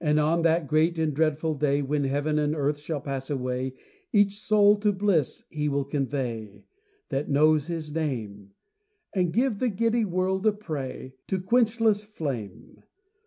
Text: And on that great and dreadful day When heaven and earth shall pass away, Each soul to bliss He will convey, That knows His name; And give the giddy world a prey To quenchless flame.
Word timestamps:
And 0.00 0.18
on 0.18 0.40
that 0.44 0.66
great 0.66 0.98
and 0.98 1.12
dreadful 1.12 1.54
day 1.54 1.82
When 1.82 2.04
heaven 2.04 2.38
and 2.38 2.54
earth 2.56 2.78
shall 2.80 3.02
pass 3.02 3.28
away, 3.28 3.74
Each 4.14 4.38
soul 4.38 4.76
to 4.76 4.94
bliss 4.94 5.44
He 5.50 5.68
will 5.68 5.84
convey, 5.84 6.64
That 7.10 7.28
knows 7.28 7.66
His 7.66 7.94
name; 7.94 8.52
And 9.14 9.30
give 9.30 9.58
the 9.58 9.68
giddy 9.68 10.06
world 10.06 10.46
a 10.46 10.52
prey 10.52 11.16
To 11.26 11.38
quenchless 11.38 12.02
flame. 12.02 12.82